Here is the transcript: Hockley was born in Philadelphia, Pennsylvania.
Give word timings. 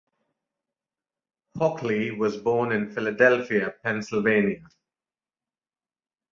Hockley 1.59 2.09
was 2.09 2.35
born 2.35 2.71
in 2.71 2.91
Philadelphia, 2.91 3.75
Pennsylvania. 3.83 4.65